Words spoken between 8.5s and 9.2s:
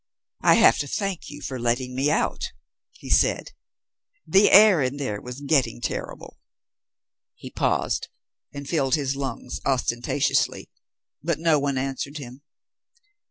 and filled his